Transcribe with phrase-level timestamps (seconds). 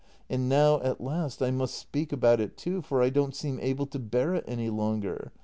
[0.31, 3.85] And now, at last, I must speak about it, too; for I don't seem able
[3.85, 5.31] to bear it any longer.